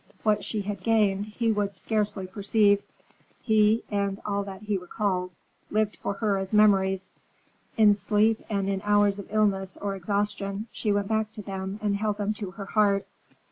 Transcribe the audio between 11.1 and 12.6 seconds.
to them and held them to